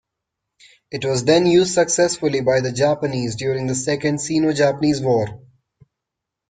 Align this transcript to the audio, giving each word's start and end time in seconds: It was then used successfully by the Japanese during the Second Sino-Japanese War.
It 0.89 1.05
was 1.05 1.25
then 1.25 1.45
used 1.45 1.75
successfully 1.75 2.41
by 2.41 2.59
the 2.61 2.71
Japanese 2.71 3.35
during 3.35 3.67
the 3.67 3.75
Second 3.75 4.19
Sino-Japanese 4.19 4.99
War. 4.99 5.27